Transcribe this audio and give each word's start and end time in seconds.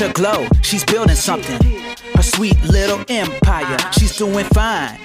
her 0.00 0.12
glow. 0.12 0.46
She's 0.62 0.84
building 0.84 1.16
something. 1.16 1.60
Her 2.14 2.22
sweet 2.22 2.60
little 2.64 3.04
empire. 3.08 3.76
She's 3.92 4.16
doing 4.16 4.46
fine. 4.46 4.98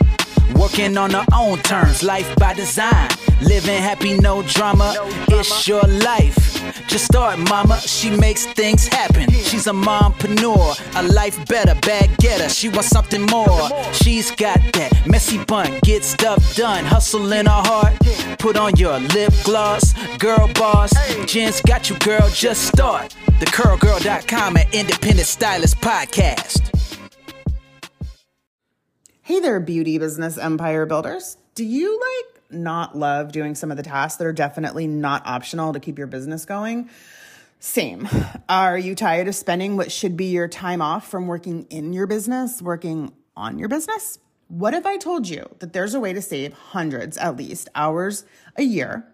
Working 0.55 0.97
on 0.97 1.12
her 1.12 1.25
own 1.33 1.60
terms, 1.60 2.02
life 2.02 2.33
by 2.38 2.54
design. 2.54 3.10
Living 3.42 3.81
happy, 3.81 4.18
no 4.18 4.42
drama. 4.44 4.94
It's 5.28 5.68
your 5.68 5.84
life. 5.84 6.54
Just 6.88 7.05
start, 7.05 7.39
mama. 7.39 7.79
She 7.81 8.09
makes 8.09 8.46
things 8.46 8.88
happen. 8.88 9.29
She's 9.31 9.67
a 9.67 9.71
mompreneur, 9.71 10.99
a 10.99 11.03
life 11.13 11.46
better, 11.47 11.76
bag 11.81 12.15
getter. 12.17 12.49
She 12.49 12.69
wants 12.69 12.90
something 12.90 13.26
more. 13.28 13.69
She's 13.94 14.31
got 14.31 14.60
that 14.73 14.91
messy 15.08 15.44
bun, 15.46 15.79
get 15.83 16.04
stuff 16.04 16.55
done. 16.55 16.86
Hustle 16.86 17.31
in 17.31 17.45
her 17.45 17.52
heart. 17.52 17.94
Put 18.40 18.58
on 18.58 18.76
your 18.76 18.99
lip 18.99 19.34
gloss, 19.44 19.94
girl 20.17 20.49
boss. 20.54 20.94
Jen's 21.26 21.62
got 21.62 21.90
you, 21.90 21.98
girl. 21.99 22.30
Just 22.30 22.68
start. 22.68 23.16
TheCurlGirl.com 23.40 24.58
and 24.58 24.73
Independent 24.73 25.27
Stylist 25.27 25.80
Podcast. 25.82 26.62
Hey 29.22 29.40
there, 29.40 29.59
beauty 29.59 29.98
business 29.98 30.38
empire 30.38 30.86
builders. 30.86 31.38
Do 31.55 31.66
you 31.66 32.00
like 32.00 32.34
not 32.49 32.98
love 32.98 33.31
doing 33.31 33.55
some 33.55 33.72
of 33.72 33.77
the 33.77 33.84
tasks 33.84 34.17
that 34.17 34.27
are 34.27 34.34
definitely 34.34 34.88
not 34.88 35.26
optional 35.26 35.73
to 35.73 35.80
keep 35.80 35.98
your 35.98 36.08
business 36.08 36.45
going? 36.45 36.90
Same. 37.59 38.08
Are 38.48 38.77
you 38.77 38.95
tired 38.95 39.27
of 39.27 39.36
spending 39.36 39.77
what 39.77 39.91
should 39.91 40.16
be 40.16 40.26
your 40.26 40.48
time 40.48 40.81
off 40.81 41.08
from 41.08 41.27
working 41.27 41.63
in 41.70 41.94
your 41.94 42.08
business, 42.08 42.62
working 42.62 43.13
on 43.36 43.58
your 43.58 43.67
business? 43.70 44.20
What 44.48 44.73
if 44.73 44.86
I 44.86 44.98
told 44.98 45.27
you 45.27 45.50
that 45.59 45.73
there's 45.73 45.95
a 45.95 46.00
way 46.00 46.13
to 46.13 46.22
save 46.22 46.53
hundreds, 46.53 47.17
at 47.17 47.36
least, 47.36 47.67
hours 47.73 48.26
a 48.55 48.64
year 48.64 49.08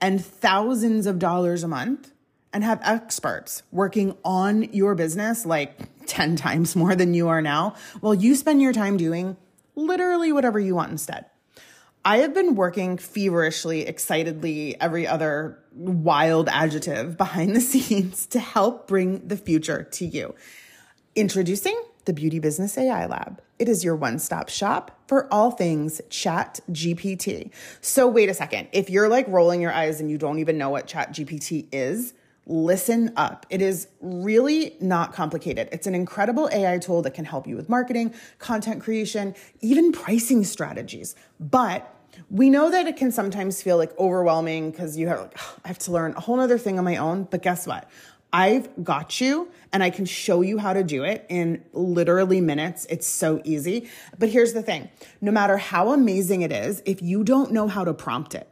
and 0.00 0.24
thousands 0.24 1.06
of 1.06 1.18
dollars 1.18 1.62
a 1.62 1.68
month 1.68 2.12
and 2.52 2.64
have 2.64 2.80
experts 2.82 3.62
working 3.70 4.16
on 4.24 4.64
your 4.72 4.94
business 4.94 5.46
like 5.46 5.78
10 6.06 6.36
times 6.36 6.76
more 6.76 6.94
than 6.94 7.14
you 7.14 7.28
are 7.28 7.42
now 7.42 7.74
while 8.00 8.14
you 8.14 8.34
spend 8.34 8.62
your 8.62 8.72
time 8.72 8.96
doing 8.96 9.36
literally 9.74 10.32
whatever 10.32 10.58
you 10.58 10.74
want 10.74 10.90
instead. 10.90 11.26
I 12.08 12.20
have 12.20 12.32
been 12.32 12.54
working 12.54 12.96
feverishly, 12.96 13.82
excitedly, 13.82 14.80
every 14.80 15.06
other 15.06 15.58
wild 15.74 16.48
adjective 16.48 17.18
behind 17.18 17.54
the 17.54 17.60
scenes 17.70 18.24
to 18.28 18.40
help 18.40 18.88
bring 18.88 19.28
the 19.28 19.36
future 19.36 19.82
to 19.82 20.06
you. 20.06 20.34
Introducing 21.14 21.78
the 22.06 22.14
Beauty 22.14 22.38
Business 22.38 22.78
AI 22.78 23.04
Lab. 23.04 23.42
It 23.58 23.68
is 23.68 23.84
your 23.84 23.94
one 23.94 24.18
stop 24.20 24.48
shop 24.48 25.02
for 25.06 25.30
all 25.30 25.50
things 25.50 26.00
Chat 26.08 26.60
GPT. 26.72 27.50
So, 27.82 28.08
wait 28.08 28.30
a 28.30 28.34
second. 28.34 28.68
If 28.72 28.88
you're 28.88 29.10
like 29.10 29.28
rolling 29.28 29.60
your 29.60 29.72
eyes 29.72 30.00
and 30.00 30.10
you 30.10 30.16
don't 30.16 30.38
even 30.38 30.56
know 30.56 30.70
what 30.70 30.86
Chat 30.86 31.12
GPT 31.12 31.68
is, 31.72 32.14
listen 32.46 33.12
up. 33.18 33.44
It 33.50 33.60
is 33.60 33.86
really 34.00 34.78
not 34.80 35.12
complicated. 35.12 35.68
It's 35.72 35.86
an 35.86 35.94
incredible 35.94 36.48
AI 36.50 36.78
tool 36.78 37.02
that 37.02 37.12
can 37.12 37.26
help 37.26 37.46
you 37.46 37.54
with 37.54 37.68
marketing, 37.68 38.14
content 38.38 38.82
creation, 38.82 39.34
even 39.60 39.92
pricing 39.92 40.42
strategies. 40.42 41.14
But 41.38 41.94
we 42.30 42.50
know 42.50 42.70
that 42.70 42.86
it 42.86 42.96
can 42.96 43.10
sometimes 43.10 43.62
feel 43.62 43.76
like 43.76 43.96
overwhelming 43.98 44.70
because 44.70 44.96
you 44.96 45.08
have 45.08 45.20
like, 45.20 45.38
I 45.64 45.68
have 45.68 45.78
to 45.80 45.92
learn 45.92 46.14
a 46.14 46.20
whole 46.20 46.40
other 46.40 46.58
thing 46.58 46.78
on 46.78 46.84
my 46.84 46.96
own. 46.96 47.24
But 47.24 47.42
guess 47.42 47.66
what? 47.66 47.88
I've 48.32 48.84
got 48.84 49.20
you 49.20 49.50
and 49.72 49.82
I 49.82 49.90
can 49.90 50.04
show 50.04 50.42
you 50.42 50.58
how 50.58 50.74
to 50.74 50.84
do 50.84 51.04
it 51.04 51.24
in 51.28 51.64
literally 51.72 52.40
minutes. 52.40 52.86
It's 52.90 53.06
so 53.06 53.40
easy. 53.44 53.88
But 54.18 54.28
here's 54.28 54.52
the 54.52 54.62
thing 54.62 54.90
no 55.20 55.32
matter 55.32 55.56
how 55.56 55.92
amazing 55.92 56.42
it 56.42 56.52
is, 56.52 56.82
if 56.84 57.00
you 57.00 57.24
don't 57.24 57.52
know 57.52 57.68
how 57.68 57.84
to 57.84 57.94
prompt 57.94 58.34
it, 58.34 58.48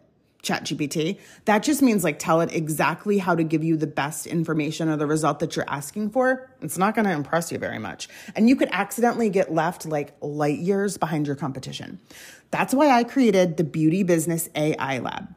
ChatGPT, 0.46 1.18
that 1.44 1.62
just 1.62 1.82
means 1.82 2.04
like 2.04 2.18
tell 2.18 2.40
it 2.40 2.52
exactly 2.52 3.18
how 3.18 3.34
to 3.34 3.42
give 3.42 3.64
you 3.64 3.76
the 3.76 3.86
best 3.86 4.26
information 4.26 4.88
or 4.88 4.96
the 4.96 5.06
result 5.06 5.40
that 5.40 5.56
you're 5.56 5.68
asking 5.68 6.10
for. 6.10 6.50
It's 6.62 6.78
not 6.78 6.94
going 6.94 7.06
to 7.06 7.12
impress 7.12 7.50
you 7.50 7.58
very 7.58 7.78
much. 7.78 8.08
And 8.34 8.48
you 8.48 8.56
could 8.56 8.68
accidentally 8.72 9.30
get 9.30 9.52
left 9.52 9.86
like 9.86 10.14
light 10.20 10.58
years 10.58 10.96
behind 10.96 11.26
your 11.26 11.36
competition. 11.36 12.00
That's 12.50 12.72
why 12.72 12.90
I 12.90 13.04
created 13.04 13.56
the 13.56 13.64
Beauty 13.64 14.02
Business 14.02 14.48
AI 14.54 14.98
Lab. 14.98 15.34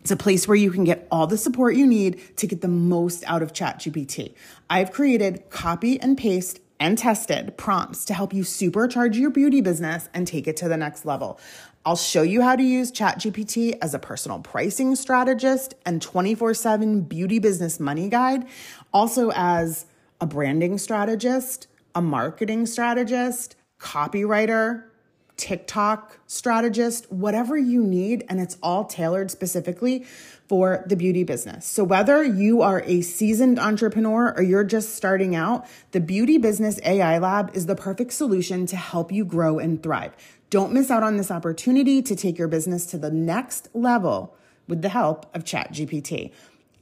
It's 0.00 0.10
a 0.10 0.16
place 0.16 0.48
where 0.48 0.56
you 0.56 0.70
can 0.70 0.84
get 0.84 1.06
all 1.10 1.26
the 1.26 1.36
support 1.36 1.76
you 1.76 1.86
need 1.86 2.36
to 2.38 2.46
get 2.46 2.62
the 2.62 2.68
most 2.68 3.22
out 3.26 3.42
of 3.42 3.52
ChatGPT. 3.52 4.34
I've 4.70 4.92
created 4.92 5.50
copy 5.50 6.00
and 6.00 6.16
paste 6.16 6.60
and 6.80 6.96
tested 6.96 7.56
prompts 7.58 8.06
to 8.06 8.14
help 8.14 8.32
you 8.32 8.42
supercharge 8.42 9.14
your 9.14 9.28
beauty 9.30 9.60
business 9.60 10.08
and 10.14 10.26
take 10.26 10.48
it 10.48 10.56
to 10.56 10.68
the 10.68 10.78
next 10.78 11.04
level. 11.04 11.38
I'll 11.86 11.96
show 11.96 12.20
you 12.20 12.42
how 12.42 12.56
to 12.56 12.62
use 12.62 12.92
ChatGPT 12.92 13.78
as 13.80 13.94
a 13.94 13.98
personal 13.98 14.40
pricing 14.40 14.94
strategist 14.96 15.74
and 15.86 16.02
24 16.02 16.52
7 16.52 17.00
beauty 17.02 17.38
business 17.38 17.80
money 17.80 18.10
guide, 18.10 18.46
also 18.92 19.30
as 19.34 19.86
a 20.20 20.26
branding 20.26 20.76
strategist, 20.76 21.68
a 21.94 22.02
marketing 22.02 22.66
strategist, 22.66 23.56
copywriter, 23.78 24.84
TikTok 25.38 26.18
strategist, 26.26 27.10
whatever 27.10 27.56
you 27.56 27.82
need. 27.82 28.26
And 28.28 28.40
it's 28.40 28.58
all 28.62 28.84
tailored 28.84 29.30
specifically 29.30 30.04
for 30.48 30.84
the 30.86 30.96
beauty 30.96 31.24
business. 31.24 31.64
So 31.64 31.82
whether 31.82 32.22
you 32.22 32.60
are 32.60 32.82
a 32.84 33.00
seasoned 33.00 33.58
entrepreneur 33.58 34.34
or 34.36 34.42
you're 34.42 34.64
just 34.64 34.96
starting 34.96 35.34
out, 35.34 35.66
the 35.92 36.00
Beauty 36.00 36.36
Business 36.36 36.78
AI 36.84 37.16
Lab 37.18 37.56
is 37.56 37.64
the 37.64 37.76
perfect 37.76 38.12
solution 38.12 38.66
to 38.66 38.76
help 38.76 39.10
you 39.10 39.24
grow 39.24 39.58
and 39.58 39.82
thrive. 39.82 40.14
Don't 40.50 40.72
miss 40.72 40.90
out 40.90 41.04
on 41.04 41.16
this 41.16 41.30
opportunity 41.30 42.02
to 42.02 42.16
take 42.16 42.36
your 42.36 42.48
business 42.48 42.84
to 42.86 42.98
the 42.98 43.10
next 43.10 43.68
level 43.72 44.36
with 44.66 44.82
the 44.82 44.88
help 44.88 45.32
of 45.34 45.44
ChatGPT. 45.44 46.32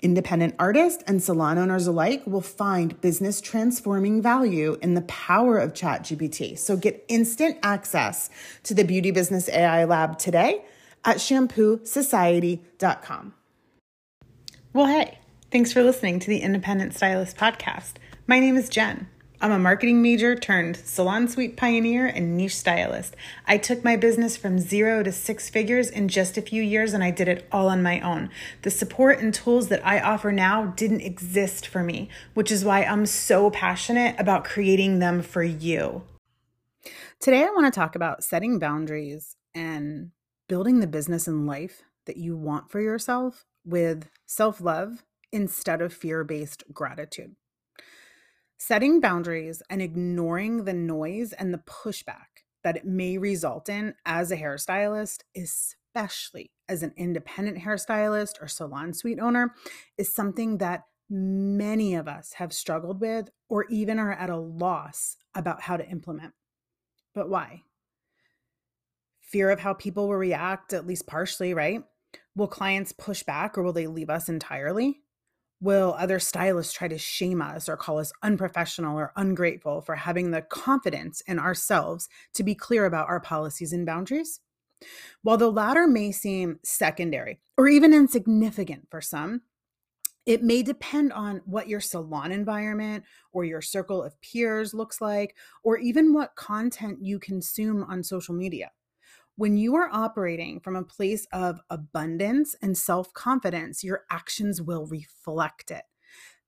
Independent 0.01 0.55
artists 0.59 1.05
and 1.07 1.23
salon 1.23 1.59
owners 1.59 1.87
alike 1.87 2.23
will 2.25 2.41
find 2.41 2.99
business 3.03 3.43
transforming 3.43 4.23
value 4.23 4.79
in 4.81 4.95
the 4.95 5.03
power 5.03 5.59
of 5.59 5.75
ChatGPT. 5.75 6.59
So 6.59 6.79
get 6.79 7.05
instant 7.09 7.59
access 7.63 8.31
to 8.63 8.73
the 8.73 8.85
Beauty 8.85 9.11
Business 9.11 9.51
AI 9.51 9.85
Lab 9.85 10.19
today 10.19 10.65
at 11.05 11.19
shampoosociety.com. 11.19 13.35
Well, 14.73 14.87
hey, 14.87 15.19
thanks 15.51 15.75
for 15.75 15.83
listening 15.83 16.21
to 16.21 16.29
the 16.29 16.39
Independent 16.39 16.95
Stylist 16.95 17.37
Podcast. 17.37 17.97
My 18.27 18.41
name 18.41 18.57
is 18.57 18.71
Jen. 18.71 19.09
I'm 19.41 19.53
a 19.53 19.59
marketing 19.59 20.03
major 20.03 20.35
turned 20.35 20.77
salon 20.79 21.29
suite 21.29 21.57
pioneer 21.57 22.07
and 22.07 22.37
niche 22.37 22.57
stylist. 22.57 23.15
I 23.47 23.57
took 23.57 23.85
my 23.85 23.95
business 23.95 24.37
from 24.37 24.59
zero 24.59 25.05
to 25.05 25.13
six 25.13 25.49
figures 25.49 25.91
in 25.91 26.09
just 26.09 26.37
a 26.37 26.43
few 26.43 26.61
years 26.61 26.93
and 26.93 27.05
I 27.05 27.13
did 27.13 27.29
it 27.29 27.47
all 27.53 27.69
on 27.69 27.81
my 27.81 28.01
own. 28.01 28.31
The 28.63 28.71
support 28.71 29.21
and 29.21 29.33
tools 29.33 29.69
that 29.69 29.87
I 29.87 30.01
offer 30.01 30.33
now 30.33 30.67
didn't 30.67 31.03
exist 31.03 31.69
for 31.69 31.85
me, 31.85 32.09
which 32.35 32.51
is 32.51 32.65
why 32.65 32.83
I'm 32.83 33.07
so 33.07 33.49
passionate 33.49 34.19
about 34.19 34.43
creating 34.45 34.99
them 34.99 35.23
for 35.23 35.45
you. 35.45 36.03
Today, 37.21 37.43
I 37.43 37.51
want 37.51 37.73
to 37.73 37.79
talk 37.79 37.95
about 37.95 38.25
setting 38.25 38.59
boundaries 38.59 39.37
and 39.55 40.11
building 40.49 40.81
the 40.81 40.87
business 40.89 41.29
and 41.29 41.47
life 41.47 41.83
that 42.07 42.17
you 42.17 42.37
want 42.37 42.73
for 42.73 42.81
yourself 42.81 43.45
with 43.65 44.09
self 44.27 44.61
love 44.61 45.05
instead 45.31 45.81
of 45.81 45.93
fear 45.93 46.25
based 46.25 46.65
gratitude. 46.73 47.37
Setting 48.61 49.01
boundaries 49.01 49.63
and 49.71 49.81
ignoring 49.81 50.65
the 50.65 50.75
noise 50.75 51.33
and 51.33 51.55
the 51.55 51.59
pushback 51.59 52.43
that 52.65 52.77
it 52.77 52.85
may 52.85 53.17
result 53.17 53.69
in 53.69 53.95
as 54.05 54.33
a 54.33 54.37
hairstylist, 54.37 55.21
especially 55.37 56.51
as 56.69 56.83
an 56.83 56.93
independent 56.97 57.59
hairstylist 57.59 58.43
or 58.43 58.49
salon 58.49 58.93
suite 58.93 59.21
owner, 59.21 59.55
is 59.97 60.13
something 60.13 60.59
that 60.59 60.83
many 61.09 61.95
of 61.95 62.09
us 62.09 62.35
have 62.35 62.53
struggled 62.53 63.01
with 63.01 63.31
or 63.49 63.65
even 63.67 64.01
are 64.01 64.13
at 64.13 64.29
a 64.29 64.37
loss 64.37 65.17
about 65.37 65.63
how 65.63 65.77
to 65.77 65.89
implement. 65.89 66.35
But 67.15 67.31
why? 67.31 67.63
Fear 69.21 69.51
of 69.51 69.61
how 69.61 69.75
people 69.75 70.09
will 70.09 70.17
react, 70.17 70.73
at 70.73 70.87
least 70.87 71.07
partially, 71.07 71.55
right? 71.55 71.85
Will 72.35 72.49
clients 72.49 72.93
push 72.93 73.23
back 73.23 73.57
or 73.57 73.63
will 73.63 73.73
they 73.73 73.87
leave 73.87 74.11
us 74.11 74.29
entirely? 74.29 75.03
Will 75.61 75.95
other 75.99 76.21
stylists 76.21 76.73
try 76.73 76.87
to 76.87 76.99
shame 76.99 77.43
us 77.43 77.69
or 77.69 77.77
call 77.77 77.99
us 77.99 78.13
unprofessional 78.23 78.97
or 78.97 79.13
ungrateful 79.17 79.81
for 79.81 79.97
having 79.97 80.31
the 80.31 80.43
confidence 80.43 81.21
in 81.23 81.39
ourselves 81.39 82.09
to 82.35 82.45
be 82.45 82.55
clear 82.55 82.85
about 82.85 83.09
our 83.09 83.21
policies 83.21 83.73
and 83.73 83.85
boundaries? 83.85 84.41
While 85.23 85.37
the 85.37 85.51
latter 85.51 85.89
may 85.89 86.13
seem 86.13 86.61
secondary 86.63 87.41
or 87.57 87.67
even 87.67 87.93
insignificant 87.93 88.87
for 88.91 89.01
some, 89.01 89.43
it 90.27 90.43
may 90.43 90.63
depend 90.63 91.13
on 91.13 91.41
what 91.47 91.69
your 91.69 91.81
salon 91.81 92.31
environment 92.31 93.03
or 93.33 93.45
your 93.45 93.63
circle 93.63 94.03
of 94.03 94.21
peers 94.21 94.75
looks 94.75 95.01
like, 95.01 95.35
or 95.65 95.79
even 95.79 96.13
what 96.13 96.37
content 96.37 96.99
you 97.01 97.19
consume 97.19 97.83
on 97.85 98.05
social 98.05 98.35
media. 98.35 98.71
When 99.39 99.57
you 99.57 99.77
are 99.77 99.89
operating 99.93 100.59
from 100.59 100.75
a 100.75 100.83
place 100.83 101.25
of 101.33 101.61
abundance 101.71 102.57
and 102.61 102.77
self 102.77 103.13
confidence, 103.13 103.85
your 103.85 104.03
actions 104.11 104.61
will 104.61 104.87
reflect 104.87 105.71
it. 105.71 105.85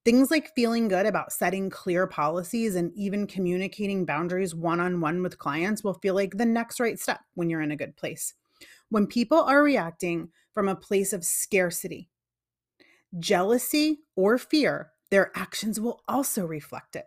Things 0.03 0.29
like 0.29 0.53
feeling 0.55 0.89
good 0.89 1.05
about 1.05 1.31
setting 1.31 1.69
clear 1.69 2.05
policies 2.05 2.75
and 2.75 2.91
even 2.93 3.27
communicating 3.27 4.03
boundaries 4.03 4.53
one 4.53 4.81
on 4.81 4.99
one 4.99 5.23
with 5.23 5.37
clients 5.37 5.85
will 5.85 5.93
feel 5.93 6.15
like 6.15 6.35
the 6.35 6.45
next 6.45 6.81
right 6.81 6.99
step 6.99 7.21
when 7.35 7.49
you're 7.49 7.61
in 7.61 7.71
a 7.71 7.77
good 7.77 7.95
place. 7.95 8.33
When 8.89 9.07
people 9.07 9.39
are 9.39 9.63
reacting 9.63 10.27
from 10.53 10.67
a 10.67 10.75
place 10.75 11.13
of 11.13 11.23
scarcity, 11.23 12.09
jealousy, 13.19 14.01
or 14.17 14.37
fear, 14.37 14.91
their 15.11 15.31
actions 15.33 15.79
will 15.79 16.01
also 16.09 16.45
reflect 16.45 16.97
it. 16.97 17.05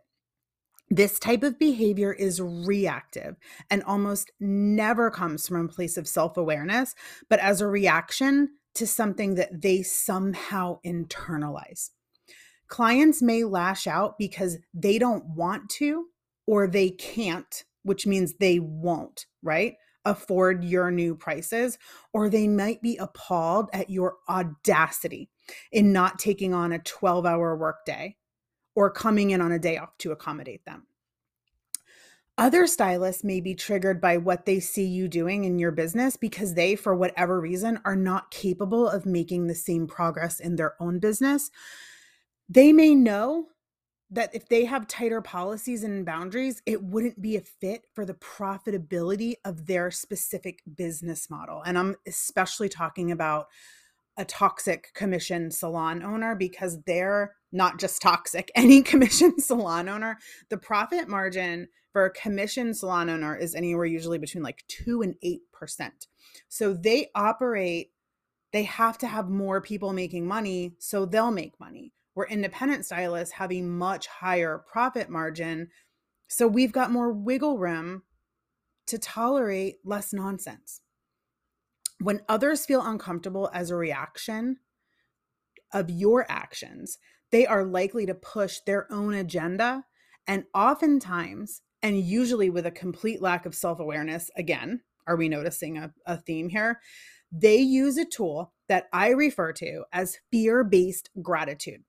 This 0.96 1.18
type 1.18 1.42
of 1.42 1.58
behavior 1.58 2.12
is 2.12 2.40
reactive 2.40 3.34
and 3.68 3.82
almost 3.82 4.30
never 4.38 5.10
comes 5.10 5.48
from 5.48 5.64
a 5.64 5.68
place 5.68 5.96
of 5.96 6.06
self 6.06 6.36
awareness, 6.36 6.94
but 7.28 7.40
as 7.40 7.60
a 7.60 7.66
reaction 7.66 8.50
to 8.76 8.86
something 8.86 9.34
that 9.34 9.60
they 9.60 9.82
somehow 9.82 10.78
internalize. 10.86 11.90
Clients 12.68 13.22
may 13.22 13.42
lash 13.42 13.88
out 13.88 14.18
because 14.18 14.58
they 14.72 15.00
don't 15.00 15.24
want 15.26 15.68
to 15.70 16.06
or 16.46 16.68
they 16.68 16.90
can't, 16.90 17.64
which 17.82 18.06
means 18.06 18.34
they 18.34 18.60
won't, 18.60 19.26
right? 19.42 19.74
Afford 20.04 20.62
your 20.62 20.92
new 20.92 21.16
prices, 21.16 21.76
or 22.12 22.30
they 22.30 22.46
might 22.46 22.80
be 22.82 22.96
appalled 22.98 23.68
at 23.72 23.90
your 23.90 24.18
audacity 24.28 25.28
in 25.72 25.92
not 25.92 26.20
taking 26.20 26.54
on 26.54 26.70
a 26.70 26.78
12 26.78 27.26
hour 27.26 27.56
workday 27.56 28.14
or 28.74 28.90
coming 28.90 29.30
in 29.30 29.40
on 29.40 29.52
a 29.52 29.58
day 29.58 29.76
off 29.76 29.96
to 29.98 30.12
accommodate 30.12 30.64
them. 30.64 30.86
Other 32.36 32.66
stylists 32.66 33.22
may 33.22 33.40
be 33.40 33.54
triggered 33.54 34.00
by 34.00 34.16
what 34.16 34.44
they 34.44 34.58
see 34.58 34.86
you 34.86 35.06
doing 35.06 35.44
in 35.44 35.60
your 35.60 35.70
business 35.70 36.16
because 36.16 36.54
they, 36.54 36.74
for 36.74 36.94
whatever 36.94 37.40
reason, 37.40 37.78
are 37.84 37.94
not 37.94 38.32
capable 38.32 38.88
of 38.88 39.06
making 39.06 39.46
the 39.46 39.54
same 39.54 39.86
progress 39.86 40.40
in 40.40 40.56
their 40.56 40.74
own 40.82 40.98
business. 40.98 41.52
They 42.48 42.72
may 42.72 42.96
know 42.96 43.46
that 44.10 44.34
if 44.34 44.48
they 44.48 44.64
have 44.64 44.88
tighter 44.88 45.20
policies 45.20 45.84
and 45.84 46.04
boundaries, 46.04 46.60
it 46.66 46.82
wouldn't 46.82 47.22
be 47.22 47.36
a 47.36 47.40
fit 47.40 47.84
for 47.94 48.04
the 48.04 48.14
profitability 48.14 49.34
of 49.44 49.66
their 49.66 49.92
specific 49.92 50.60
business 50.76 51.30
model. 51.30 51.62
And 51.62 51.78
I'm 51.78 51.96
especially 52.06 52.68
talking 52.68 53.12
about 53.12 53.46
a 54.16 54.24
toxic 54.24 54.92
commission 54.94 55.50
salon 55.50 56.02
owner 56.02 56.34
because 56.34 56.80
they're 56.82 57.34
not 57.52 57.78
just 57.78 58.00
toxic. 58.02 58.50
Any 58.56 58.82
commission 58.82 59.40
salon 59.40 59.88
owner, 59.88 60.18
the 60.50 60.58
profit 60.58 61.08
margin 61.08 61.68
for 61.92 62.04
a 62.04 62.10
commission 62.10 62.74
salon 62.74 63.08
owner 63.08 63.36
is 63.36 63.54
anywhere 63.54 63.86
usually 63.86 64.18
between 64.18 64.42
like 64.42 64.64
2 64.68 65.02
and 65.02 65.14
8%. 65.24 65.90
So 66.48 66.74
they 66.74 67.10
operate 67.14 67.90
they 68.54 68.62
have 68.62 68.96
to 68.98 69.08
have 69.08 69.28
more 69.28 69.60
people 69.60 69.92
making 69.92 70.28
money 70.28 70.76
so 70.78 71.04
they'll 71.04 71.32
make 71.32 71.58
money. 71.58 71.92
Where 72.14 72.28
independent 72.28 72.86
stylists 72.86 73.34
have 73.34 73.50
a 73.50 73.60
much 73.62 74.06
higher 74.06 74.62
profit 74.70 75.10
margin, 75.10 75.70
so 76.28 76.46
we've 76.46 76.70
got 76.70 76.92
more 76.92 77.12
wiggle 77.12 77.58
room 77.58 78.04
to 78.86 78.96
tolerate 78.96 79.78
less 79.84 80.12
nonsense. 80.12 80.80
When 82.00 82.22
others 82.28 82.66
feel 82.66 82.84
uncomfortable 82.84 83.50
as 83.52 83.70
a 83.70 83.76
reaction 83.76 84.58
of 85.72 85.90
your 85.90 86.26
actions, 86.30 86.98
they 87.30 87.46
are 87.46 87.64
likely 87.64 88.06
to 88.06 88.14
push 88.14 88.60
their 88.60 88.90
own 88.92 89.14
agenda 89.14 89.84
and 90.26 90.44
oftentimes 90.54 91.62
and 91.82 92.00
usually 92.00 92.48
with 92.48 92.66
a 92.66 92.70
complete 92.70 93.20
lack 93.20 93.44
of 93.44 93.54
self 93.54 93.80
awareness. 93.80 94.30
Again, 94.36 94.80
are 95.06 95.16
we 95.16 95.28
noticing 95.28 95.78
a, 95.78 95.92
a 96.06 96.16
theme 96.16 96.48
here? 96.48 96.80
They 97.30 97.56
use 97.56 97.98
a 97.98 98.04
tool 98.04 98.52
that 98.68 98.88
I 98.92 99.10
refer 99.10 99.52
to 99.54 99.84
as 99.92 100.18
fear 100.30 100.64
based 100.64 101.10
gratitude. 101.20 101.82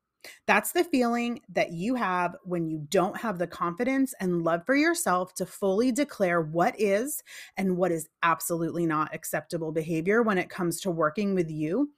That's 0.47 0.71
the 0.71 0.83
feeling 0.83 1.41
that 1.49 1.71
you 1.71 1.95
have 1.95 2.35
when 2.43 2.67
you 2.67 2.85
don't 2.89 3.17
have 3.17 3.37
the 3.37 3.47
confidence 3.47 4.13
and 4.19 4.43
love 4.43 4.65
for 4.65 4.75
yourself 4.75 5.33
to 5.35 5.45
fully 5.45 5.91
declare 5.91 6.41
what 6.41 6.75
is 6.79 7.23
and 7.57 7.77
what 7.77 7.91
is 7.91 8.09
absolutely 8.23 8.85
not 8.85 9.13
acceptable 9.13 9.71
behavior 9.71 10.21
when 10.21 10.37
it 10.37 10.49
comes 10.49 10.81
to 10.81 10.91
working 10.91 11.35
with 11.35 11.49
you 11.49 11.91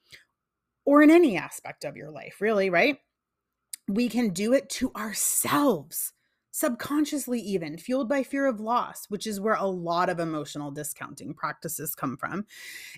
or 0.85 1.01
in 1.01 1.12
any 1.12 1.38
aspect 1.38 1.83
of 1.83 1.97
your 1.97 2.09
life, 2.09 2.38
really, 2.39 2.69
right? 2.69 3.00
We 3.89 4.09
can 4.09 4.30
do 4.30 4.53
it 4.53 4.69
to 4.71 4.91
ourselves 4.94 6.13
subconsciously, 6.57 7.39
even 7.39 7.77
fueled 7.77 8.09
by 8.09 8.24
fear 8.24 8.48
of 8.48 8.59
loss, 8.59 9.06
which 9.09 9.27
is 9.27 9.39
where 9.39 9.54
a 9.54 9.65
lot 9.68 10.09
of 10.09 10.19
emotional 10.19 10.71
discounting 10.71 11.36
practices 11.36 11.94
come 11.94 12.18
from. 12.18 12.48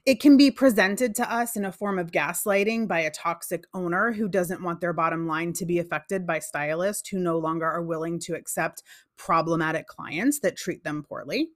It 0.06 0.22
can 0.22 0.38
be 0.38 0.50
presented 0.50 1.14
to 1.16 1.30
us 1.30 1.58
in 1.58 1.66
a 1.66 1.72
form 1.74 2.00
of 2.00 2.12
gaslighting 2.12 2.88
by 2.88 3.02
a 3.02 3.12
toxic 3.12 3.66
owner 3.74 4.14
who 4.14 4.30
doesn't 4.30 4.64
want 4.64 4.80
their 4.80 4.94
bottom 4.94 5.28
line 5.28 5.52
to 5.54 5.66
be 5.66 5.78
affected 5.78 6.26
by 6.26 6.40
stylists 6.40 7.10
who 7.10 7.20
no 7.20 7.38
longer 7.38 7.66
are 7.66 7.84
willing 7.84 8.18
to 8.20 8.34
accept 8.34 8.82
problematic 9.18 9.88
clients 9.88 10.40
that 10.40 10.56
treat 10.56 10.86
them 10.86 11.04
poorly 11.04 11.50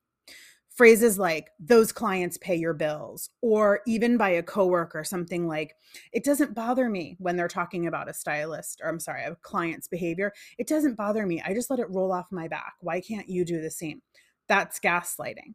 phrases 0.75 1.19
like 1.19 1.51
those 1.59 1.91
clients 1.91 2.37
pay 2.37 2.55
your 2.55 2.73
bills 2.73 3.29
or 3.41 3.81
even 3.85 4.17
by 4.17 4.29
a 4.29 4.43
coworker 4.43 5.03
something 5.03 5.47
like 5.47 5.75
it 6.11 6.23
doesn't 6.23 6.55
bother 6.55 6.89
me 6.89 7.15
when 7.19 7.35
they're 7.35 7.47
talking 7.47 7.85
about 7.85 8.09
a 8.09 8.13
stylist 8.13 8.81
or 8.83 8.89
I'm 8.89 8.99
sorry 8.99 9.23
a 9.23 9.35
client's 9.41 9.87
behavior. 9.87 10.33
It 10.57 10.67
doesn't 10.67 10.95
bother 10.95 11.25
me. 11.25 11.41
I 11.45 11.53
just 11.53 11.69
let 11.69 11.79
it 11.79 11.89
roll 11.89 12.11
off 12.11 12.31
my 12.31 12.47
back. 12.47 12.73
Why 12.81 13.01
can't 13.01 13.29
you 13.29 13.45
do 13.45 13.61
the 13.61 13.69
same? 13.69 14.01
That's 14.47 14.79
gaslighting. 14.79 15.53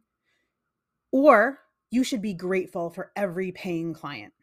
Or 1.11 1.59
you 1.91 2.03
should 2.03 2.21
be 2.21 2.33
grateful 2.33 2.89
for 2.89 3.11
every 3.15 3.51
paying 3.51 3.93
client. 3.93 4.33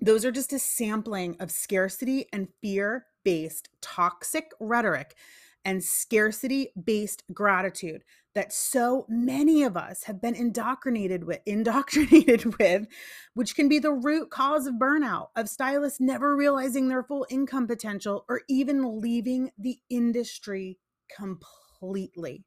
Those 0.00 0.24
are 0.24 0.32
just 0.32 0.52
a 0.52 0.58
sampling 0.58 1.36
of 1.38 1.50
scarcity 1.50 2.26
and 2.32 2.48
fear 2.60 3.06
based 3.24 3.68
toxic 3.80 4.50
rhetoric 4.58 5.14
and 5.64 5.82
scarcity 5.82 6.72
based 6.84 7.24
gratitude 7.32 8.02
that 8.34 8.52
so 8.52 9.04
many 9.08 9.62
of 9.62 9.76
us 9.76 10.04
have 10.04 10.20
been 10.20 10.34
indoctrinated 10.34 11.24
with 11.24 11.40
indoctrinated 11.46 12.58
with 12.58 12.86
which 13.34 13.54
can 13.54 13.68
be 13.68 13.78
the 13.78 13.92
root 13.92 14.30
cause 14.30 14.66
of 14.66 14.74
burnout 14.74 15.28
of 15.36 15.48
stylists 15.48 16.00
never 16.00 16.36
realizing 16.36 16.88
their 16.88 17.02
full 17.02 17.26
income 17.30 17.66
potential 17.66 18.24
or 18.28 18.42
even 18.48 19.00
leaving 19.00 19.50
the 19.58 19.78
industry 19.90 20.78
completely. 21.14 22.44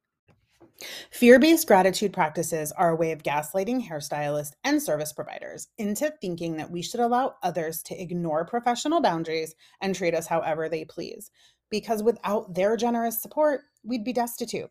Fear 1.12 1.40
based 1.40 1.68
gratitude 1.68 2.12
practices 2.12 2.74
are 2.74 2.90
a 2.90 2.96
way 2.96 3.14
of 3.14 3.24
gaslighting 3.24 3.88
hairstylists 3.88 4.54
and 4.64 4.82
service 4.82 5.14
providers 5.14 5.70
into 5.78 6.14
thinking 6.20 6.58
that 6.58 6.70
we 6.70 6.82
should 6.82 7.00
allow 7.00 7.36
others 7.44 7.82
to 7.84 8.02
ignore 8.02 8.46
professional 8.46 9.02
boundaries 9.02 9.56
and 9.80 9.96
treat 9.96 10.14
us 10.14 10.28
however 10.28 10.68
they 10.68 10.84
please 10.84 11.32
because 11.80 12.02
without 12.02 12.54
their 12.56 12.78
generous 12.78 13.22
support, 13.22 13.64
we'd 13.84 14.06
be 14.06 14.14
destitute. 14.14 14.70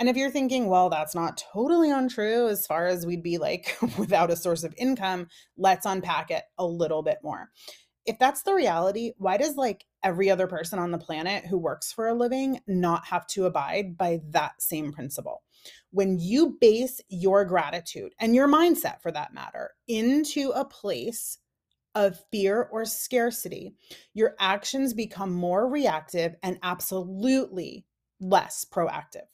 And 0.00 0.08
if 0.08 0.16
you're 0.16 0.32
thinking, 0.32 0.66
well, 0.66 0.90
that's 0.90 1.14
not 1.14 1.40
totally 1.52 1.92
untrue 1.92 2.48
as 2.48 2.66
far 2.66 2.88
as 2.88 3.06
we'd 3.06 3.22
be 3.22 3.38
like 3.38 3.76
without 3.98 4.32
a 4.32 4.36
source 4.36 4.64
of 4.64 4.74
income, 4.76 5.28
let's 5.56 5.86
unpack 5.86 6.32
it 6.32 6.42
a 6.58 6.66
little 6.66 7.04
bit 7.04 7.18
more. 7.22 7.50
If 8.04 8.18
that's 8.18 8.42
the 8.42 8.52
reality, 8.52 9.12
why 9.16 9.36
does 9.36 9.54
like 9.54 9.84
every 10.02 10.28
other 10.28 10.48
person 10.48 10.80
on 10.80 10.90
the 10.90 10.98
planet 10.98 11.46
who 11.46 11.56
works 11.56 11.92
for 11.92 12.08
a 12.08 12.14
living 12.14 12.58
not 12.66 13.04
have 13.06 13.28
to 13.28 13.46
abide 13.46 13.96
by 13.96 14.20
that 14.30 14.60
same 14.60 14.92
principle? 14.92 15.44
When 15.92 16.18
you 16.18 16.56
base 16.60 17.00
your 17.08 17.44
gratitude 17.44 18.12
and 18.18 18.34
your 18.34 18.48
mindset 18.48 19.02
for 19.02 19.12
that 19.12 19.32
matter 19.32 19.70
into 19.86 20.50
a 20.50 20.64
place 20.64 21.38
of 21.94 22.22
fear 22.30 22.68
or 22.70 22.84
scarcity, 22.84 23.74
your 24.14 24.34
actions 24.38 24.94
become 24.94 25.32
more 25.32 25.68
reactive 25.68 26.36
and 26.42 26.58
absolutely 26.62 27.84
less 28.20 28.64
proactive. 28.64 29.26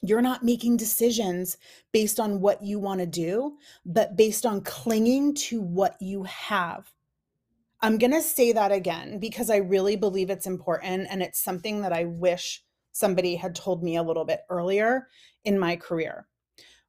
You're 0.00 0.22
not 0.22 0.44
making 0.44 0.78
decisions 0.78 1.56
based 1.92 2.18
on 2.18 2.40
what 2.40 2.62
you 2.62 2.80
want 2.80 3.00
to 3.00 3.06
do, 3.06 3.58
but 3.86 4.16
based 4.16 4.44
on 4.44 4.62
clinging 4.62 5.34
to 5.34 5.60
what 5.60 5.96
you 6.00 6.24
have. 6.24 6.92
I'm 7.80 7.98
going 7.98 8.12
to 8.12 8.22
say 8.22 8.52
that 8.52 8.72
again 8.72 9.18
because 9.18 9.50
I 9.50 9.56
really 9.56 9.96
believe 9.96 10.30
it's 10.30 10.46
important 10.46 11.06
and 11.10 11.22
it's 11.22 11.42
something 11.42 11.82
that 11.82 11.92
I 11.92 12.04
wish 12.04 12.62
somebody 12.92 13.36
had 13.36 13.54
told 13.54 13.82
me 13.82 13.96
a 13.96 14.02
little 14.02 14.24
bit 14.24 14.40
earlier 14.50 15.08
in 15.44 15.58
my 15.58 15.76
career. 15.76 16.26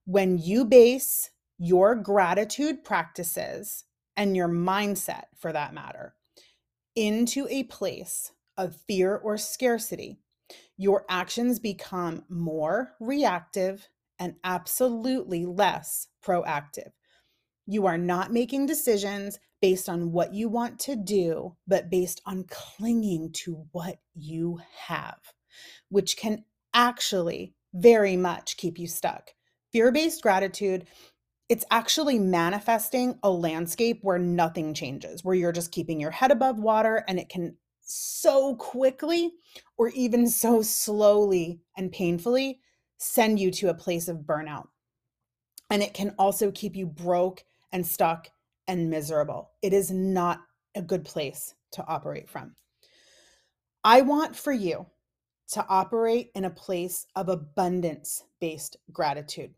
When 0.06 0.38
you 0.38 0.66
base 0.66 1.30
your 1.58 1.96
gratitude 1.96 2.84
practices 2.84 3.86
and 4.16 4.36
your 4.36 4.48
mindset, 4.50 5.24
for 5.38 5.52
that 5.52 5.74
matter, 5.74 6.16
into 6.96 7.48
a 7.50 7.64
place 7.64 8.32
of 8.58 8.76
fear 8.88 9.16
or 9.16 9.38
scarcity, 9.38 10.20
your 10.78 11.06
actions 11.10 11.60
become 11.60 12.24
more 12.30 12.94
reactive 13.00 13.88
and 14.20 14.36
absolutely 14.44 15.46
less 15.46 16.08
proactive. 16.24 16.92
You 17.66 17.86
are 17.86 17.98
not 17.98 18.32
making 18.32 18.66
decisions 18.66 19.40
based 19.62 19.88
on 19.88 20.12
what 20.12 20.34
you 20.34 20.50
want 20.50 20.78
to 20.80 20.96
do, 20.96 21.56
but 21.66 21.90
based 21.90 22.22
on 22.26 22.46
clinging 22.50 23.32
to 23.32 23.66
what 23.72 24.00
you 24.14 24.60
have, 24.88 25.20
which 25.90 26.18
can 26.18 26.44
actually 26.74 27.56
very 27.74 28.18
much 28.18 28.58
keep 28.58 28.78
you 28.78 28.88
stuck. 28.88 29.32
Fear 29.72 29.92
based 29.92 30.22
gratitude 30.22 30.86
it's 31.54 31.66
actually 31.70 32.18
manifesting 32.18 33.20
a 33.22 33.30
landscape 33.30 34.00
where 34.02 34.18
nothing 34.18 34.74
changes, 34.74 35.24
where 35.24 35.36
you're 35.36 35.52
just 35.52 35.72
keeping 35.72 36.00
your 36.00 36.10
head 36.10 36.32
above 36.32 36.58
water 36.58 37.06
and 37.08 37.20
it 37.20 37.30
can 37.30 37.56
so 37.80 38.56
quickly 38.56 39.32
or 39.78 39.90
even 39.90 40.28
so 40.42 40.64
slowly 40.64 41.62
and 41.78 41.92
painfully 41.92 42.60
send 42.98 43.40
you 43.40 43.52
to 43.52 43.70
a 43.70 43.76
place 43.76 44.08
of 44.08 44.26
burnout. 44.26 44.66
And 45.70 45.84
it 45.84 45.94
can 45.94 46.16
also 46.18 46.50
keep 46.50 46.76
you 46.76 46.88
broke 46.88 47.44
and 47.72 47.86
stuck 47.86 48.30
and 48.68 48.90
miserable. 48.90 49.52
It 49.62 49.74
is 49.74 49.92
not 49.92 50.42
a 50.74 50.82
good 50.82 51.06
place 51.06 51.54
to 51.74 51.86
operate 51.86 52.28
from. 52.28 52.56
I 53.84 54.02
want 54.02 54.36
for 54.36 54.52
you 54.52 54.88
to 55.50 55.64
operate 55.70 56.32
in 56.34 56.46
a 56.46 56.50
place 56.50 57.06
of 57.16 57.30
abundance 57.30 58.24
based 58.40 58.78
gratitude. 58.92 59.54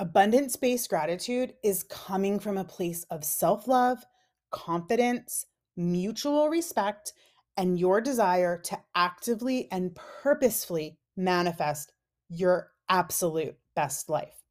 Abundance 0.00 0.56
based 0.56 0.88
gratitude 0.88 1.52
is 1.62 1.82
coming 1.82 2.40
from 2.40 2.56
a 2.56 2.64
place 2.64 3.04
of 3.10 3.22
self 3.22 3.68
love, 3.68 4.02
confidence, 4.50 5.44
mutual 5.76 6.48
respect, 6.48 7.12
and 7.58 7.78
your 7.78 8.00
desire 8.00 8.56
to 8.56 8.78
actively 8.94 9.68
and 9.70 9.94
purposefully 9.94 10.96
manifest 11.18 11.92
your 12.30 12.70
absolute 12.88 13.54
best 13.76 14.08
life. 14.08 14.42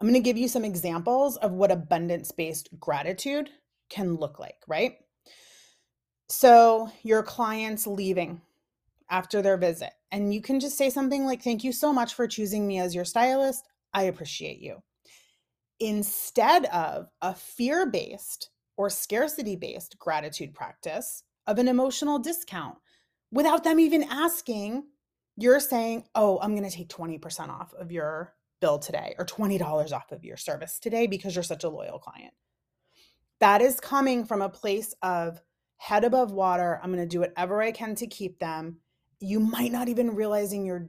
I'm 0.00 0.06
going 0.06 0.14
to 0.14 0.20
give 0.20 0.38
you 0.38 0.46
some 0.46 0.64
examples 0.64 1.36
of 1.38 1.50
what 1.50 1.72
abundance 1.72 2.30
based 2.30 2.68
gratitude 2.78 3.50
can 3.90 4.14
look 4.14 4.38
like, 4.38 4.58
right? 4.68 4.98
So, 6.28 6.92
your 7.02 7.24
client's 7.24 7.88
leaving 7.88 8.40
after 9.10 9.42
their 9.42 9.56
visit, 9.56 9.90
and 10.12 10.32
you 10.32 10.40
can 10.40 10.60
just 10.60 10.78
say 10.78 10.90
something 10.90 11.26
like, 11.26 11.42
Thank 11.42 11.64
you 11.64 11.72
so 11.72 11.92
much 11.92 12.14
for 12.14 12.28
choosing 12.28 12.68
me 12.68 12.78
as 12.78 12.94
your 12.94 13.04
stylist. 13.04 13.66
I 13.92 14.04
appreciate 14.04 14.60
you. 14.60 14.82
Instead 15.80 16.66
of 16.66 17.08
a 17.20 17.34
fear 17.34 17.86
based 17.86 18.50
or 18.76 18.88
scarcity 18.88 19.56
based 19.56 19.98
gratitude 19.98 20.54
practice 20.54 21.24
of 21.46 21.58
an 21.58 21.68
emotional 21.68 22.18
discount 22.18 22.76
without 23.32 23.64
them 23.64 23.80
even 23.80 24.04
asking, 24.04 24.84
you're 25.36 25.60
saying, 25.60 26.04
Oh, 26.14 26.38
I'm 26.40 26.54
going 26.54 26.68
to 26.68 26.74
take 26.74 26.88
20% 26.88 27.48
off 27.48 27.74
of 27.74 27.90
your 27.90 28.34
bill 28.60 28.78
today 28.78 29.14
or 29.18 29.26
$20 29.26 29.92
off 29.92 30.12
of 30.12 30.24
your 30.24 30.36
service 30.36 30.78
today 30.78 31.06
because 31.06 31.34
you're 31.34 31.42
such 31.42 31.64
a 31.64 31.68
loyal 31.68 31.98
client. 31.98 32.32
That 33.40 33.60
is 33.60 33.80
coming 33.80 34.24
from 34.24 34.40
a 34.40 34.48
place 34.48 34.94
of 35.02 35.42
head 35.78 36.04
above 36.04 36.30
water. 36.30 36.78
I'm 36.80 36.92
going 36.92 37.02
to 37.02 37.08
do 37.08 37.20
whatever 37.20 37.60
I 37.60 37.72
can 37.72 37.96
to 37.96 38.06
keep 38.06 38.38
them. 38.38 38.78
You 39.18 39.40
might 39.40 39.72
not 39.72 39.88
even 39.88 40.14
realizing 40.14 40.64
you're 40.64 40.88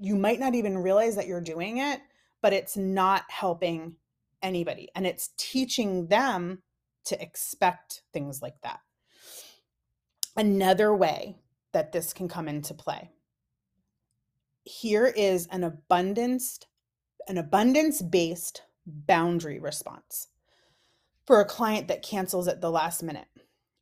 you 0.00 0.14
might 0.14 0.38
not 0.38 0.54
even 0.54 0.78
realize 0.78 1.16
that 1.16 1.26
you're 1.26 1.40
doing 1.40 1.78
it, 1.78 2.00
but 2.42 2.52
it's 2.52 2.76
not 2.76 3.24
helping 3.28 3.96
anybody 4.42 4.88
and 4.94 5.06
it's 5.06 5.30
teaching 5.36 6.06
them 6.06 6.62
to 7.04 7.20
expect 7.20 8.02
things 8.12 8.42
like 8.42 8.60
that. 8.62 8.80
Another 10.36 10.94
way 10.94 11.36
that 11.72 11.92
this 11.92 12.12
can 12.12 12.28
come 12.28 12.48
into 12.48 12.74
play. 12.74 13.10
Here 14.64 15.06
is 15.06 15.46
an 15.48 15.64
abundance 15.64 16.60
an 17.28 17.36
abundance 17.36 18.00
based 18.00 18.62
boundary 18.86 19.60
response 19.60 20.28
for 21.26 21.40
a 21.40 21.44
client 21.44 21.88
that 21.88 22.02
cancels 22.02 22.48
at 22.48 22.60
the 22.60 22.70
last 22.70 23.02
minute. 23.02 23.28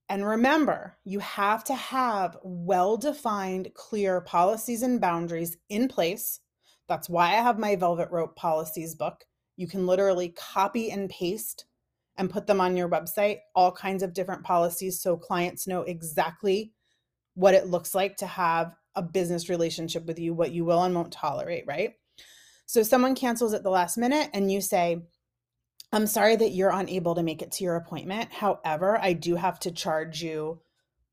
And 0.09 0.27
remember, 0.27 0.97
you 1.05 1.21
have 1.21 1.65
to 1.65 1.75
have 1.75 2.37
well 2.43 2.97
defined, 2.97 3.73
clear 3.75 4.21
policies 4.21 4.83
and 4.83 5.01
boundaries 5.01 5.57
in 5.69 5.89
place. 5.89 6.41
That's 6.88 7.09
why 7.09 7.28
I 7.28 7.43
have 7.43 7.59
my 7.59 7.76
Velvet 7.76 8.11
Rope 8.11 8.37
policies 8.37 8.95
book. 8.95 9.25
You 9.57 9.66
can 9.66 9.87
literally 9.87 10.31
copy 10.31 10.90
and 10.90 11.11
paste 11.11 11.64
and 12.16 12.31
put 12.31 12.47
them 12.47 12.61
on 12.61 12.76
your 12.76 12.88
website, 12.88 13.38
all 13.55 13.73
kinds 13.73 14.02
of 14.02 14.14
different 14.14 14.45
policies 14.45 15.00
so 15.00 15.16
clients 15.16 15.66
know 15.66 15.83
exactly 15.83 16.73
what 17.35 17.55
it 17.55 17.66
looks 17.66 17.95
like 17.95 18.16
to 18.16 18.26
have 18.26 18.75
a 18.95 19.02
business 19.02 19.49
relationship 19.49 20.07
with 20.07 20.19
you, 20.19 20.33
what 20.33 20.52
you 20.52 20.64
will 20.64 20.83
and 20.83 20.95
won't 20.95 21.12
tolerate, 21.12 21.64
right? 21.66 21.95
So 22.64 22.83
someone 22.83 23.14
cancels 23.14 23.52
at 23.52 23.62
the 23.62 23.71
last 23.71 23.99
minute 23.99 24.31
and 24.33 24.50
you 24.50 24.61
say, 24.61 25.02
I'm 25.93 26.07
sorry 26.07 26.37
that 26.37 26.50
you're 26.50 26.71
unable 26.71 27.14
to 27.14 27.23
make 27.23 27.43
it 27.43 27.52
to 27.52 27.64
your 27.64 27.76
appointment. 27.76 28.33
However, 28.33 28.99
I 28.99 29.12
do 29.12 29.37
have 29.37 29.61
to 29.61 29.71
charge 29.71 30.23
you 30.23 30.61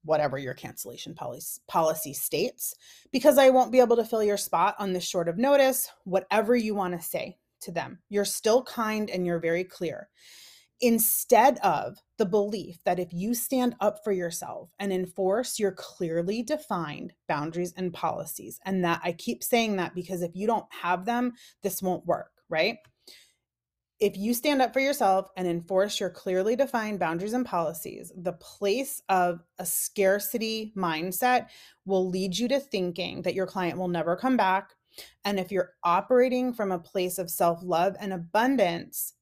whatever 0.03 0.37
your 0.37 0.53
cancellation 0.53 1.13
policy, 1.13 1.61
policy 1.67 2.13
states 2.13 2.75
because 3.11 3.37
I 3.37 3.49
won't 3.49 3.71
be 3.71 3.79
able 3.79 3.95
to 3.95 4.05
fill 4.05 4.23
your 4.23 4.37
spot 4.37 4.75
on 4.79 4.93
this 4.93 5.07
short 5.07 5.29
of 5.29 5.37
notice, 5.37 5.89
whatever 6.03 6.55
you 6.55 6.75
want 6.75 6.99
to 6.99 7.05
say 7.05 7.37
to 7.61 7.71
them. 7.71 7.99
You're 8.09 8.25
still 8.25 8.63
kind 8.63 9.09
and 9.09 9.25
you're 9.25 9.39
very 9.39 9.63
clear 9.63 10.09
instead 10.83 11.57
of 11.59 11.97
the 12.17 12.25
belief 12.25 12.77
that 12.83 12.99
if 12.99 13.13
you 13.13 13.33
stand 13.33 13.73
up 13.79 14.03
for 14.03 14.11
yourself 14.11 14.73
and 14.79 14.91
enforce 14.91 15.57
your 15.57 15.71
clearly 15.71 16.43
defined 16.43 17.13
boundaries 17.27 17.73
and 17.77 17.93
policies, 17.93 18.59
and 18.65 18.83
that 18.83 18.99
I 19.01 19.13
keep 19.13 19.43
saying 19.43 19.77
that 19.77 19.95
because 19.95 20.21
if 20.21 20.35
you 20.35 20.45
don't 20.45 20.65
have 20.69 21.05
them, 21.05 21.33
this 21.61 21.81
won't 21.81 22.05
work, 22.05 22.31
right? 22.49 22.77
If 24.03 24.17
you 24.17 24.33
stand 24.33 24.61
up 24.61 24.73
for 24.73 24.81
yourself 24.81 25.29
and 25.37 25.47
enforce 25.47 25.97
your 25.97 26.09
clearly 26.09 26.57
defined 26.57 26.99
boundaries 26.99 27.31
and 27.31 27.45
policies, 27.45 28.11
the 28.17 28.33
place 28.33 29.01
of 29.07 29.45
a 29.59 29.65
scarcity 29.65 30.73
mindset 30.75 31.47
will 31.85 32.09
lead 32.09 32.37
you 32.37 32.49
to 32.49 32.59
thinking 32.59 33.21
that 33.21 33.33
your 33.33 33.47
client 33.47 33.79
will 33.79 33.87
never 33.87 34.17
come 34.17 34.35
back. 34.35 34.71
And 35.23 35.39
if 35.39 35.53
you're 35.53 35.75
operating 35.85 36.51
from 36.51 36.73
a 36.73 36.79
place 36.79 37.17
of 37.17 37.29
self 37.29 37.61
love 37.63 37.95
and 37.97 38.11
abundance, 38.11 39.13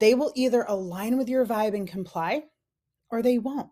they 0.00 0.16
will 0.16 0.32
either 0.34 0.64
align 0.66 1.16
with 1.16 1.28
your 1.28 1.46
vibe 1.46 1.76
and 1.76 1.86
comply 1.86 2.42
or 3.10 3.22
they 3.22 3.38
won't. 3.38 3.70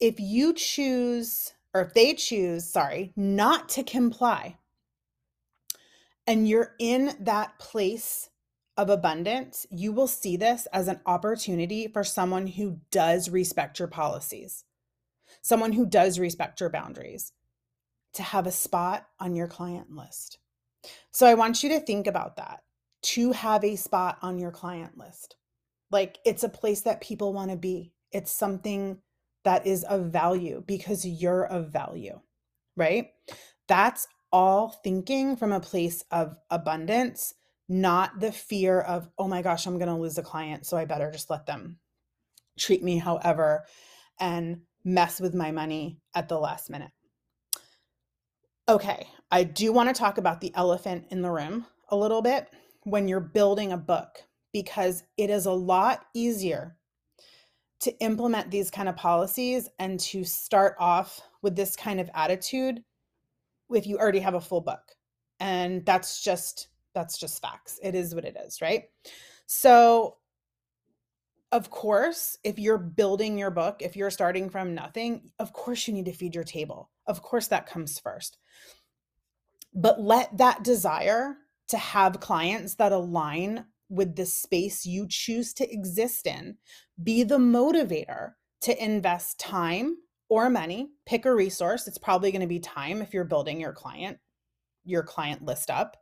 If 0.00 0.18
you 0.18 0.54
choose, 0.54 1.52
or 1.72 1.82
if 1.82 1.94
they 1.94 2.14
choose, 2.14 2.68
sorry, 2.68 3.12
not 3.14 3.68
to 3.68 3.84
comply, 3.84 4.58
and 6.26 6.48
you're 6.48 6.74
in 6.80 7.14
that 7.20 7.60
place 7.60 8.28
of 8.76 8.90
abundance, 8.90 9.66
you 9.70 9.92
will 9.92 10.06
see 10.06 10.36
this 10.36 10.66
as 10.72 10.88
an 10.88 11.00
opportunity 11.06 11.88
for 11.88 12.04
someone 12.04 12.46
who 12.46 12.80
does 12.90 13.28
respect 13.28 13.78
your 13.78 13.88
policies, 13.88 14.64
someone 15.42 15.72
who 15.72 15.86
does 15.86 16.18
respect 16.18 16.60
your 16.60 16.70
boundaries, 16.70 17.32
to 18.14 18.22
have 18.22 18.46
a 18.46 18.52
spot 18.52 19.06
on 19.20 19.34
your 19.34 19.48
client 19.48 19.90
list. 19.90 20.38
So 21.10 21.26
I 21.26 21.34
want 21.34 21.62
you 21.62 21.68
to 21.70 21.80
think 21.80 22.06
about 22.06 22.36
that 22.36 22.60
to 23.02 23.32
have 23.32 23.62
a 23.64 23.76
spot 23.76 24.18
on 24.22 24.38
your 24.38 24.50
client 24.50 24.96
list. 24.96 25.36
Like 25.90 26.18
it's 26.24 26.42
a 26.42 26.48
place 26.48 26.82
that 26.82 27.00
people 27.00 27.32
want 27.32 27.50
to 27.50 27.56
be. 27.56 27.92
It's 28.12 28.32
something 28.32 28.98
that 29.44 29.66
is 29.66 29.84
of 29.84 30.06
value 30.06 30.62
because 30.66 31.04
you're 31.04 31.44
of 31.44 31.70
value, 31.70 32.20
right? 32.76 33.10
That's 33.68 34.08
all 34.32 34.68
thinking 34.82 35.36
from 35.36 35.52
a 35.52 35.60
place 35.60 36.02
of 36.10 36.36
abundance, 36.50 37.34
not 37.68 38.20
the 38.20 38.32
fear 38.32 38.80
of, 38.80 39.08
oh 39.18 39.28
my 39.28 39.42
gosh, 39.42 39.66
I'm 39.66 39.78
going 39.78 39.88
to 39.88 39.96
lose 39.96 40.18
a 40.18 40.22
client. 40.22 40.66
So 40.66 40.76
I 40.76 40.84
better 40.84 41.10
just 41.10 41.30
let 41.30 41.46
them 41.46 41.78
treat 42.58 42.82
me 42.82 42.98
however 42.98 43.64
and 44.20 44.60
mess 44.84 45.20
with 45.20 45.34
my 45.34 45.50
money 45.50 45.98
at 46.14 46.28
the 46.28 46.38
last 46.38 46.70
minute. 46.70 46.90
Okay, 48.68 49.06
I 49.30 49.44
do 49.44 49.72
want 49.72 49.88
to 49.88 49.98
talk 49.98 50.18
about 50.18 50.40
the 50.40 50.54
elephant 50.54 51.06
in 51.10 51.22
the 51.22 51.30
room 51.30 51.66
a 51.88 51.96
little 51.96 52.22
bit 52.22 52.48
when 52.84 53.08
you're 53.08 53.20
building 53.20 53.72
a 53.72 53.76
book 53.76 54.22
because 54.52 55.02
it 55.16 55.30
is 55.30 55.46
a 55.46 55.52
lot 55.52 56.06
easier 56.14 56.76
to 57.80 57.98
implement 58.00 58.50
these 58.50 58.70
kind 58.70 58.88
of 58.88 58.96
policies 58.96 59.68
and 59.78 60.00
to 60.00 60.24
start 60.24 60.76
off 60.78 61.20
with 61.42 61.56
this 61.56 61.76
kind 61.76 62.00
of 62.00 62.08
attitude 62.14 62.82
if 63.70 63.86
you 63.86 63.98
already 63.98 64.20
have 64.20 64.34
a 64.34 64.40
full 64.40 64.60
book 64.60 64.80
and 65.40 65.84
that's 65.84 66.22
just 66.22 66.68
that's 66.94 67.18
just 67.18 67.42
facts 67.42 67.78
it 67.82 67.94
is 67.94 68.14
what 68.14 68.24
it 68.24 68.36
is 68.46 68.60
right 68.60 68.84
so 69.46 70.16
of 71.52 71.70
course 71.70 72.38
if 72.44 72.58
you're 72.58 72.78
building 72.78 73.38
your 73.38 73.50
book 73.50 73.76
if 73.80 73.96
you're 73.96 74.10
starting 74.10 74.48
from 74.48 74.74
nothing 74.74 75.30
of 75.38 75.52
course 75.52 75.86
you 75.86 75.94
need 75.94 76.06
to 76.06 76.12
feed 76.12 76.34
your 76.34 76.44
table 76.44 76.90
of 77.06 77.22
course 77.22 77.48
that 77.48 77.66
comes 77.66 77.98
first 77.98 78.38
but 79.74 80.00
let 80.00 80.36
that 80.38 80.62
desire 80.62 81.36
to 81.68 81.76
have 81.76 82.20
clients 82.20 82.74
that 82.76 82.92
align 82.92 83.64
with 83.88 84.16
the 84.16 84.26
space 84.26 84.86
you 84.86 85.06
choose 85.08 85.52
to 85.54 85.72
exist 85.72 86.26
in. 86.26 86.56
Be 87.02 87.22
the 87.22 87.38
motivator 87.38 88.32
to 88.62 88.84
invest 88.84 89.38
time 89.38 89.96
or 90.28 90.48
money, 90.48 90.90
pick 91.06 91.26
a 91.26 91.34
resource. 91.34 91.86
It's 91.86 91.98
probably 91.98 92.32
going 92.32 92.40
to 92.40 92.46
be 92.46 92.60
time 92.60 93.02
if 93.02 93.12
you're 93.12 93.24
building 93.24 93.60
your 93.60 93.72
client 93.72 94.18
your 94.86 95.02
client 95.02 95.42
list 95.42 95.70
up. 95.70 95.96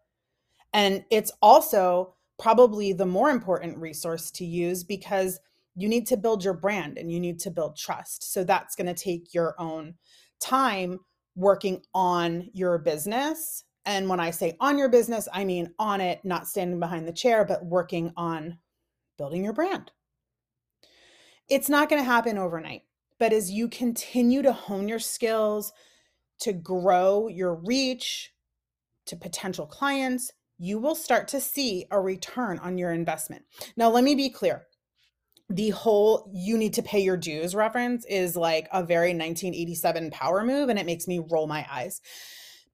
And 0.72 1.04
it's 1.10 1.32
also 1.42 2.14
probably 2.38 2.92
the 2.92 3.06
more 3.06 3.30
important 3.30 3.78
resource 3.78 4.30
to 4.32 4.44
use 4.44 4.84
because 4.84 5.38
you 5.74 5.88
need 5.88 6.06
to 6.06 6.16
build 6.16 6.44
your 6.44 6.54
brand 6.54 6.98
and 6.98 7.10
you 7.10 7.20
need 7.20 7.38
to 7.40 7.50
build 7.50 7.76
trust. 7.76 8.32
So 8.32 8.44
that's 8.44 8.74
going 8.74 8.86
to 8.86 8.94
take 8.94 9.32
your 9.32 9.54
own 9.58 9.94
time 10.40 10.98
working 11.34 11.82
on 11.94 12.50
your 12.52 12.78
business 12.78 13.64
and 13.84 14.08
when 14.08 14.20
I 14.20 14.30
say 14.30 14.56
on 14.60 14.78
your 14.78 14.88
business, 14.88 15.28
I 15.32 15.44
mean 15.44 15.72
on 15.78 16.00
it, 16.00 16.20
not 16.24 16.46
standing 16.46 16.78
behind 16.78 17.06
the 17.06 17.12
chair, 17.12 17.44
but 17.44 17.64
working 17.64 18.12
on 18.16 18.58
building 19.18 19.44
your 19.44 19.52
brand. 19.52 19.90
It's 21.48 21.68
not 21.68 21.88
going 21.88 22.00
to 22.00 22.08
happen 22.08 22.38
overnight, 22.38 22.82
but 23.18 23.32
as 23.32 23.50
you 23.50 23.68
continue 23.68 24.42
to 24.42 24.52
hone 24.52 24.88
your 24.88 25.00
skills, 25.00 25.72
to 26.40 26.52
grow 26.52 27.28
your 27.28 27.54
reach 27.54 28.32
to 29.06 29.16
potential 29.16 29.66
clients, 29.66 30.32
you 30.62 30.78
will 30.78 30.95
start 30.95 31.26
to 31.26 31.40
see 31.40 31.87
a 31.90 32.00
return 32.00 32.57
on 32.61 32.78
your 32.78 32.92
investment. 32.92 33.45
Now, 33.76 33.90
let 33.90 34.04
me 34.04 34.14
be 34.14 34.31
clear 34.31 34.66
the 35.50 35.71
whole 35.71 36.31
you 36.33 36.57
need 36.57 36.73
to 36.75 36.83
pay 36.83 37.00
your 37.00 37.16
dues 37.16 37.52
reference 37.52 38.07
is 38.07 38.37
like 38.37 38.69
a 38.73 38.83
very 38.83 39.09
1987 39.09 40.12
power 40.12 40.45
move 40.45 40.69
and 40.69 40.78
it 40.78 40.87
makes 40.87 41.09
me 41.09 41.21
roll 41.31 41.49
my 41.49 41.66
eyes 41.71 42.00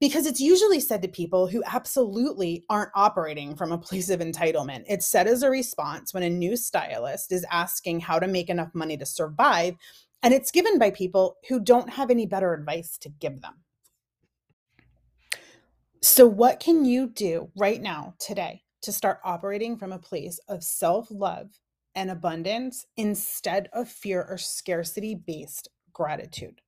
because 0.00 0.26
it's 0.26 0.38
usually 0.38 0.80
said 0.80 1.00
to 1.00 1.08
people 1.08 1.46
who 1.46 1.62
absolutely 1.64 2.62
aren't 2.68 2.92
operating 2.94 3.56
from 3.56 3.72
a 3.72 3.78
place 3.78 4.10
of 4.10 4.20
entitlement. 4.20 4.84
It's 4.86 5.06
said 5.06 5.26
as 5.26 5.42
a 5.42 5.48
response 5.48 6.12
when 6.12 6.22
a 6.22 6.30
new 6.30 6.58
stylist 6.58 7.32
is 7.32 7.46
asking 7.50 8.00
how 8.00 8.18
to 8.18 8.28
make 8.28 8.50
enough 8.50 8.74
money 8.74 8.98
to 8.98 9.06
survive, 9.06 9.74
and 10.22 10.34
it's 10.34 10.50
given 10.50 10.78
by 10.78 10.90
people 10.90 11.36
who 11.48 11.58
don't 11.58 11.90
have 11.90 12.10
any 12.10 12.26
better 12.26 12.52
advice 12.52 12.98
to 12.98 13.08
give 13.08 13.40
them. 13.40 13.54
So, 16.00 16.26
what 16.26 16.60
can 16.60 16.84
you 16.84 17.08
do 17.08 17.50
right 17.56 17.80
now, 17.82 18.14
today, 18.20 18.62
to 18.82 18.92
start 18.92 19.18
operating 19.24 19.76
from 19.76 19.92
a 19.92 19.98
place 19.98 20.38
of 20.48 20.62
self 20.62 21.08
love 21.10 21.50
and 21.94 22.10
abundance 22.10 22.86
instead 22.96 23.68
of 23.72 23.88
fear 23.88 24.24
or 24.28 24.38
scarcity 24.38 25.16
based 25.16 25.68
gratitude? 25.92 26.60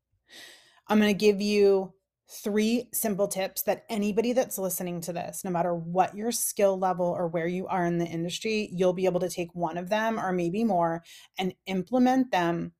I'm 0.89 0.99
going 0.99 1.15
to 1.15 1.19
give 1.19 1.41
you 1.41 1.93
three 2.29 2.89
simple 2.93 3.29
tips 3.29 3.63
that 3.63 3.85
anybody 3.89 4.33
that's 4.33 4.59
listening 4.59 5.01
to 5.03 5.13
this, 5.13 5.43
no 5.45 5.51
matter 5.51 5.75
what 5.75 6.17
your 6.17 6.33
skill 6.33 6.79
level 6.79 7.07
or 7.07 7.29
where 7.29 7.47
you 7.47 7.67
are 7.67 7.87
in 7.87 7.99
the 7.99 8.07
industry, 8.07 8.69
you'll 8.73 8.93
be 8.93 9.05
able 9.05 9.21
to 9.21 9.29
take 9.29 9.55
one 9.55 9.77
of 9.77 9.89
them 9.89 10.19
or 10.19 10.33
maybe 10.33 10.63
more 10.63 11.03
and 11.39 11.55
implement 11.67 12.31
them 12.31 12.73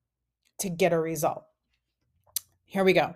to 0.59 0.69
get 0.69 0.93
a 0.93 1.01
result. 1.01 1.45
Here 2.65 2.85
we 2.85 2.93
go. 2.93 3.15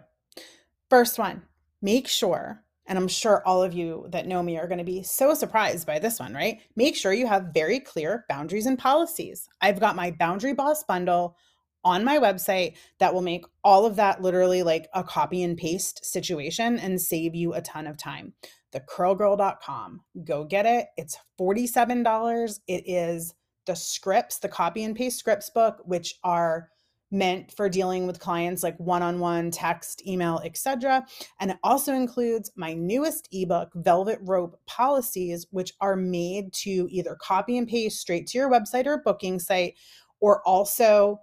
First 0.90 1.18
one, 1.18 1.42
make 1.80 2.08
sure 2.08 2.63
and 2.86 2.98
I'm 2.98 3.08
sure 3.08 3.42
all 3.46 3.62
of 3.62 3.72
you 3.72 4.06
that 4.10 4.26
know 4.26 4.42
me 4.42 4.58
are 4.58 4.68
going 4.68 4.78
to 4.78 4.84
be 4.84 5.02
so 5.02 5.34
surprised 5.34 5.86
by 5.86 5.98
this 5.98 6.20
one, 6.20 6.34
right? 6.34 6.60
Make 6.76 6.96
sure 6.96 7.12
you 7.12 7.26
have 7.26 7.54
very 7.54 7.80
clear 7.80 8.24
boundaries 8.28 8.66
and 8.66 8.78
policies. 8.78 9.48
I've 9.60 9.80
got 9.80 9.96
my 9.96 10.10
Boundary 10.10 10.52
Boss 10.52 10.84
bundle 10.84 11.36
on 11.82 12.04
my 12.04 12.18
website 12.18 12.74
that 12.98 13.12
will 13.12 13.22
make 13.22 13.44
all 13.62 13.86
of 13.86 13.96
that 13.96 14.22
literally 14.22 14.62
like 14.62 14.88
a 14.94 15.04
copy 15.04 15.42
and 15.42 15.56
paste 15.56 16.04
situation 16.04 16.78
and 16.78 17.00
save 17.00 17.34
you 17.34 17.54
a 17.54 17.60
ton 17.60 17.86
of 17.86 17.96
time. 17.96 18.32
Thecurlgirl.com. 18.72 20.00
Go 20.24 20.44
get 20.44 20.66
it. 20.66 20.86
It's 20.96 21.16
$47. 21.38 22.60
It 22.66 22.88
is 22.88 23.34
the 23.66 23.74
scripts, 23.74 24.38
the 24.38 24.48
copy 24.48 24.84
and 24.84 24.96
paste 24.96 25.18
scripts 25.18 25.50
book, 25.50 25.80
which 25.84 26.16
are 26.24 26.70
meant 27.14 27.52
for 27.52 27.68
dealing 27.68 28.06
with 28.06 28.18
clients 28.18 28.62
like 28.62 28.76
one-on-one 28.78 29.50
text 29.50 30.06
email 30.06 30.40
etc 30.44 31.06
and 31.40 31.52
it 31.52 31.56
also 31.62 31.94
includes 31.94 32.50
my 32.56 32.74
newest 32.74 33.28
ebook 33.32 33.70
velvet 33.76 34.18
rope 34.22 34.58
policies 34.66 35.46
which 35.50 35.72
are 35.80 35.96
made 35.96 36.52
to 36.52 36.88
either 36.90 37.16
copy 37.20 37.56
and 37.56 37.68
paste 37.68 38.00
straight 38.00 38.26
to 38.26 38.36
your 38.36 38.50
website 38.50 38.86
or 38.86 39.00
booking 39.02 39.38
site 39.38 39.74
or 40.20 40.42
also 40.46 41.20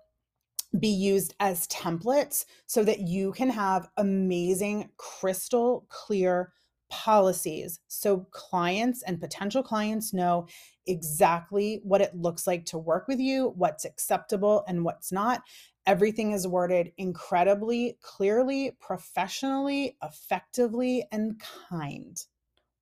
be 0.79 0.87
used 0.87 1.35
as 1.39 1.67
templates 1.67 2.45
so 2.65 2.83
that 2.83 3.01
you 3.01 3.33
can 3.33 3.49
have 3.49 3.89
amazing, 3.97 4.89
crystal 4.97 5.85
clear 5.89 6.53
policies 6.89 7.79
so 7.87 8.27
clients 8.31 9.01
and 9.03 9.21
potential 9.21 9.63
clients 9.63 10.13
know 10.13 10.45
exactly 10.87 11.79
what 11.83 12.01
it 12.01 12.13
looks 12.15 12.45
like 12.45 12.65
to 12.65 12.77
work 12.77 13.07
with 13.07 13.19
you, 13.19 13.53
what's 13.55 13.85
acceptable 13.85 14.65
and 14.67 14.83
what's 14.83 15.09
not. 15.09 15.41
Everything 15.85 16.31
is 16.31 16.47
worded 16.47 16.91
incredibly 16.97 17.97
clearly, 18.01 18.77
professionally, 18.79 19.97
effectively, 20.03 21.05
and 21.11 21.41
kind. 21.69 22.23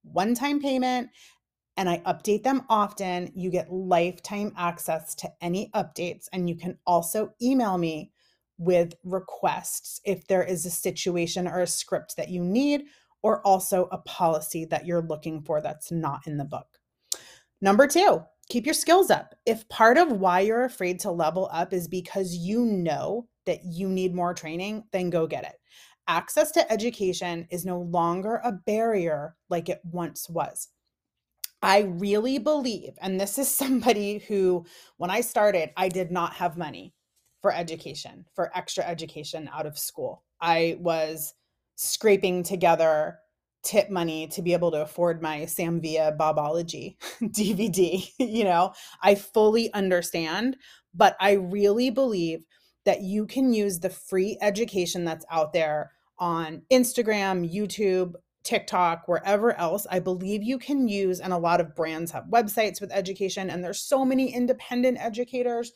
One 0.03 0.35
time 0.35 0.61
payment 0.61 1.09
and 1.79 1.89
I 1.89 1.99
update 1.99 2.43
them 2.43 2.63
often. 2.67 3.31
You 3.35 3.49
get 3.49 3.71
lifetime 3.71 4.51
access 4.57 5.15
to 5.15 5.31
any 5.39 5.71
updates, 5.73 6.27
and 6.33 6.49
you 6.49 6.55
can 6.57 6.77
also 6.85 7.33
email 7.41 7.77
me 7.77 8.11
with 8.57 8.95
requests 9.05 10.01
if 10.03 10.27
there 10.27 10.43
is 10.43 10.65
a 10.65 10.69
situation 10.69 11.47
or 11.47 11.61
a 11.61 11.67
script 11.67 12.17
that 12.17 12.27
you 12.27 12.43
need, 12.43 12.83
or 13.21 13.41
also 13.47 13.87
a 13.93 13.97
policy 13.99 14.65
that 14.65 14.85
you're 14.85 15.01
looking 15.01 15.41
for 15.41 15.61
that's 15.61 15.89
not 15.89 16.27
in 16.27 16.35
the 16.35 16.43
book. 16.43 16.67
Number 17.61 17.87
two, 17.87 18.25
keep 18.49 18.65
your 18.65 18.73
skills 18.73 19.09
up. 19.09 19.35
If 19.45 19.69
part 19.69 19.97
of 19.97 20.11
why 20.11 20.41
you're 20.41 20.65
afraid 20.65 20.99
to 21.01 21.11
level 21.11 21.49
up 21.51 21.71
is 21.71 21.87
because 21.87 22.35
you 22.35 22.65
know 22.65 23.27
that 23.45 23.63
you 23.63 23.87
need 23.87 24.13
more 24.13 24.33
training, 24.33 24.83
then 24.91 25.09
go 25.09 25.27
get 25.27 25.45
it. 25.45 25.55
Access 26.07 26.51
to 26.51 26.71
education 26.71 27.47
is 27.51 27.65
no 27.65 27.79
longer 27.79 28.41
a 28.43 28.51
barrier 28.51 29.35
like 29.49 29.69
it 29.69 29.79
once 29.83 30.27
was. 30.27 30.69
I 31.61 31.81
really 31.81 32.39
believe, 32.39 32.93
and 33.01 33.19
this 33.19 33.37
is 33.37 33.47
somebody 33.53 34.19
who, 34.19 34.65
when 34.97 35.11
I 35.11 35.21
started, 35.21 35.69
I 35.77 35.89
did 35.89 36.11
not 36.11 36.33
have 36.33 36.57
money 36.57 36.93
for 37.41 37.53
education, 37.53 38.25
for 38.33 38.51
extra 38.57 38.83
education 38.83 39.49
out 39.53 39.65
of 39.65 39.77
school. 39.77 40.23
I 40.41 40.77
was 40.79 41.33
scraping 41.75 42.43
together 42.43 43.19
tip 43.69 43.91
money 43.91 44.25
to 44.25 44.41
be 44.41 44.53
able 44.53 44.71
to 44.71 44.81
afford 44.81 45.21
my 45.21 45.45
Sam 45.45 45.79
Villa 45.79 46.11
Bobology 46.11 46.95
DVD. 47.21 48.03
you 48.17 48.43
know, 48.43 48.73
I 49.03 49.13
fully 49.13 49.71
understand, 49.73 50.57
but 50.95 51.15
I 51.19 51.33
really 51.33 51.91
believe 51.91 52.45
that 52.85 53.01
you 53.01 53.27
can 53.27 53.53
use 53.53 53.79
the 53.79 53.91
free 53.91 54.39
education 54.41 55.05
that's 55.05 55.25
out 55.29 55.53
there 55.53 55.91
on 56.17 56.63
Instagram, 56.71 57.47
YouTube, 57.47 58.13
TikTok, 58.43 59.03
wherever 59.07 59.55
else, 59.55 59.85
I 59.91 59.99
believe 59.99 60.41
you 60.41 60.57
can 60.57 60.87
use, 60.87 61.19
and 61.19 61.31
a 61.31 61.37
lot 61.37 61.61
of 61.61 61.75
brands 61.75 62.11
have 62.11 62.23
websites 62.33 62.81
with 62.81 62.91
education, 62.91 63.51
and 63.51 63.63
there's 63.63 63.81
so 63.81 64.03
many 64.03 64.33
independent 64.33 64.97
educators 64.99 65.71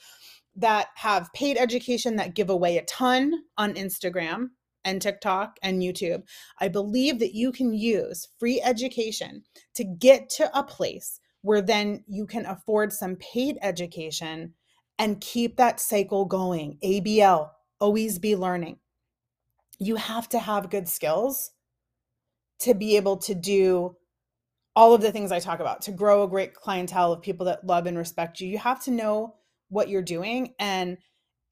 that 0.56 0.88
have 0.96 1.32
paid 1.34 1.58
education 1.58 2.16
that 2.16 2.34
give 2.34 2.50
away 2.50 2.78
a 2.78 2.86
ton 2.86 3.34
on 3.56 3.76
Instagram 3.76 4.48
and 4.86 5.02
TikTok 5.02 5.58
and 5.62 5.82
YouTube. 5.82 6.24
I 6.60 6.68
believe 6.68 7.20
that 7.20 7.34
you 7.34 7.52
can 7.52 7.74
use 7.74 8.28
free 8.40 8.62
education 8.62 9.44
to 9.76 9.84
get 9.84 10.30
to 10.32 10.58
a 10.58 10.64
place 10.64 11.20
where 11.42 11.62
then 11.62 12.04
you 12.08 12.26
can 12.26 12.46
afford 12.46 12.94
some 12.94 13.16
paid 13.18 13.58
education 13.62 14.54
and 14.98 15.22
keep 15.22 15.58
that 15.58 15.80
cycle 15.80 16.26
going. 16.26 16.78
ABL, 16.84 17.50
always 17.80 18.20
be 18.20 18.36
learning. 18.36 18.78
You 19.80 19.98
have 19.98 20.30
to 20.30 20.40
have 20.40 20.70
good 20.70 20.88
skills 20.88 21.52
to 22.60 22.74
be 22.74 22.96
able 22.96 23.18
to 23.18 23.36
do 23.36 23.96
all 24.76 24.94
of 24.94 25.02
the 25.02 25.12
things 25.12 25.32
I 25.32 25.40
talk 25.40 25.60
about 25.60 25.82
to 25.84 25.92
grow 25.92 26.24
a 26.24 26.28
great 26.28 26.54
clientele 26.54 27.12
of 27.12 27.22
people 27.22 27.46
that 27.48 27.66
love 27.66 27.86
and 27.86 27.98
respect 27.98 28.40
you. 28.40 28.48
You 28.48 28.58
have 28.60 28.84
to 28.86 28.92
know 28.92 29.36
what 29.70 29.90
you're 29.90 30.02
doing 30.02 30.54
and 30.60 30.98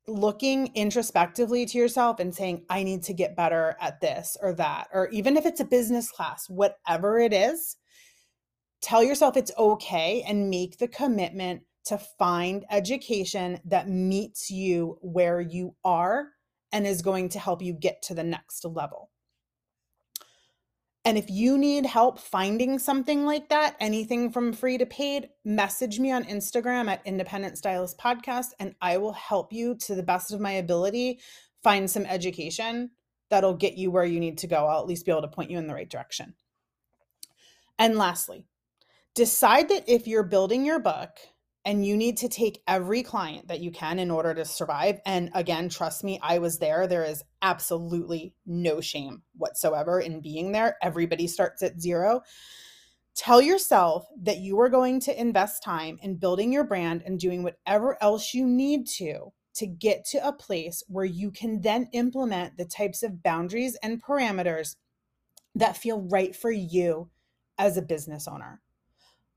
looking 0.07 0.71
introspectively 0.75 1.65
to 1.65 1.77
yourself 1.77 2.19
and 2.19 2.33
saying, 2.33 2.65
I 2.69 2.83
need 2.83 3.03
to 3.03 3.13
get 3.13 3.35
better 3.35 3.75
at 3.79 4.01
this 4.01 4.37
or 4.41 4.53
that, 4.53 4.87
or 4.93 5.09
even 5.09 5.37
if 5.37 5.45
it's 5.45 5.59
a 5.59 5.65
business 5.65 6.11
class, 6.11 6.49
whatever 6.49 7.19
it 7.19 7.33
is, 7.33 7.77
tell 8.81 9.03
yourself 9.03 9.37
it's 9.37 9.51
okay 9.57 10.23
and 10.27 10.49
make 10.49 10.77
the 10.77 10.87
commitment 10.87 11.61
to 11.85 11.97
find 11.97 12.65
education 12.69 13.59
that 13.65 13.89
meets 13.89 14.49
you 14.51 14.97
where 15.01 15.41
you 15.41 15.75
are 15.83 16.29
and 16.71 16.87
is 16.87 17.01
going 17.01 17.29
to 17.29 17.39
help 17.39 17.61
you 17.61 17.73
get 17.73 18.01
to 18.03 18.13
the 18.13 18.23
next 18.23 18.65
level. 18.65 19.09
And 21.03 21.17
if 21.17 21.31
you 21.31 21.57
need 21.57 21.85
help 21.87 22.19
finding 22.19 22.77
something 22.77 23.25
like 23.25 23.49
that, 23.49 23.75
anything 23.79 24.31
from 24.31 24.53
free 24.53 24.77
to 24.77 24.85
paid, 24.85 25.29
message 25.43 25.99
me 25.99 26.11
on 26.11 26.25
Instagram 26.25 26.89
at 26.89 27.01
Independent 27.05 27.57
Stylist 27.57 27.97
Podcast, 27.97 28.49
and 28.59 28.75
I 28.81 28.97
will 28.97 29.13
help 29.13 29.51
you 29.51 29.75
to 29.77 29.95
the 29.95 30.03
best 30.03 30.31
of 30.31 30.39
my 30.39 30.51
ability 30.51 31.19
find 31.63 31.89
some 31.89 32.05
education 32.05 32.91
that'll 33.29 33.55
get 33.55 33.77
you 33.77 33.89
where 33.89 34.05
you 34.05 34.19
need 34.19 34.37
to 34.39 34.47
go. 34.47 34.67
I'll 34.67 34.81
at 34.81 34.87
least 34.87 35.05
be 35.05 35.11
able 35.11 35.21
to 35.21 35.27
point 35.27 35.49
you 35.49 35.57
in 35.57 35.67
the 35.67 35.73
right 35.73 35.89
direction. 35.89 36.35
And 37.79 37.97
lastly, 37.97 38.45
decide 39.15 39.69
that 39.69 39.87
if 39.87 40.07
you're 40.07 40.23
building 40.23 40.65
your 40.65 40.79
book 40.79 41.17
and 41.63 41.85
you 41.85 41.95
need 41.95 42.17
to 42.17 42.29
take 42.29 42.63
every 42.67 43.03
client 43.03 43.47
that 43.47 43.59
you 43.59 43.71
can 43.71 43.99
in 43.99 44.09
order 44.09 44.33
to 44.33 44.45
survive. 44.45 44.99
And 45.05 45.29
again, 45.33 45.69
trust 45.69 46.03
me, 46.03 46.19
I 46.21 46.39
was 46.39 46.57
there. 46.57 46.87
There 46.87 47.03
is 47.03 47.23
absolutely 47.41 48.33
no 48.45 48.81
shame 48.81 49.21
whatsoever 49.35 49.99
in 49.99 50.21
being 50.21 50.51
there. 50.51 50.77
Everybody 50.81 51.27
starts 51.27 51.61
at 51.61 51.79
zero. 51.79 52.21
Tell 53.15 53.41
yourself 53.41 54.05
that 54.21 54.39
you 54.39 54.59
are 54.61 54.69
going 54.69 55.01
to 55.01 55.19
invest 55.19 55.63
time 55.63 55.99
in 56.01 56.15
building 56.15 56.51
your 56.51 56.63
brand 56.63 57.03
and 57.05 57.19
doing 57.19 57.43
whatever 57.43 57.97
else 58.01 58.33
you 58.33 58.45
need 58.47 58.87
to 58.97 59.31
to 59.53 59.67
get 59.67 60.05
to 60.05 60.25
a 60.25 60.31
place 60.31 60.81
where 60.87 61.05
you 61.05 61.29
can 61.29 61.61
then 61.61 61.89
implement 61.91 62.57
the 62.57 62.65
types 62.65 63.03
of 63.03 63.21
boundaries 63.21 63.77
and 63.83 64.01
parameters 64.01 64.77
that 65.55 65.75
feel 65.75 66.01
right 66.01 66.35
for 66.35 66.51
you 66.51 67.09
as 67.57 67.75
a 67.75 67.81
business 67.81 68.27
owner. 68.27 68.61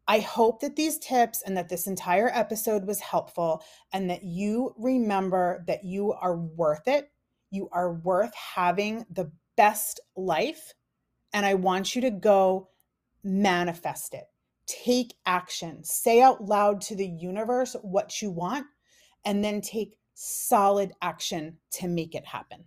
I 0.06 0.18
hope 0.18 0.60
that 0.60 0.76
these 0.76 0.98
tips 0.98 1.42
and 1.42 1.56
that 1.56 1.68
this 1.68 1.86
entire 1.86 2.30
episode 2.32 2.86
was 2.86 3.00
helpful 3.00 3.62
and 3.92 4.10
that 4.10 4.22
you 4.22 4.74
remember 4.76 5.64
that 5.66 5.84
you 5.84 6.12
are 6.12 6.36
worth 6.36 6.86
it. 6.86 7.10
You 7.50 7.68
are 7.72 7.94
worth 7.94 8.34
having 8.34 9.06
the 9.10 9.32
best 9.56 10.00
life. 10.16 10.74
And 11.32 11.46
I 11.46 11.54
want 11.54 11.94
you 11.94 12.02
to 12.02 12.10
go 12.10 12.68
manifest 13.22 14.14
it. 14.14 14.24
Take 14.66 15.14
action. 15.24 15.82
Say 15.84 16.20
out 16.20 16.44
loud 16.44 16.80
to 16.82 16.96
the 16.96 17.08
universe 17.08 17.74
what 17.82 18.20
you 18.20 18.30
want 18.30 18.66
and 19.24 19.42
then 19.42 19.60
take 19.60 19.96
solid 20.14 20.92
action 21.00 21.58
to 21.72 21.88
make 21.88 22.14
it 22.14 22.26
happen. 22.26 22.64